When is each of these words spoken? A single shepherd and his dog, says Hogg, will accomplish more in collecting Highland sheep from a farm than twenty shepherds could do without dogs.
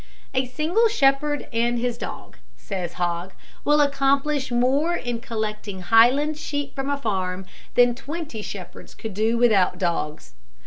A 0.33 0.47
single 0.47 0.87
shepherd 0.87 1.47
and 1.53 1.77
his 1.77 1.95
dog, 1.95 2.37
says 2.57 2.93
Hogg, 2.93 3.33
will 3.63 3.81
accomplish 3.81 4.49
more 4.51 4.95
in 4.95 5.19
collecting 5.19 5.81
Highland 5.81 6.39
sheep 6.39 6.73
from 6.73 6.89
a 6.89 6.97
farm 6.97 7.45
than 7.75 7.93
twenty 7.93 8.41
shepherds 8.41 8.95
could 8.95 9.13
do 9.13 9.37
without 9.37 9.77
dogs. 9.77 10.33